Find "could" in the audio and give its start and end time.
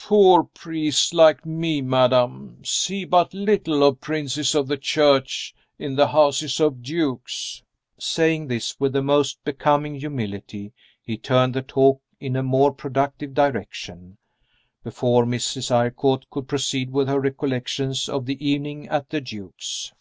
16.28-16.48